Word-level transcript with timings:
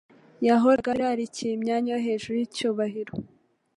yahoraga 0.47 0.89
irarikiye 0.97 1.51
imyanya 1.55 1.91
yo 1.95 1.99
hejuru 2.05 2.35
n'icyubahiro, 2.37 3.13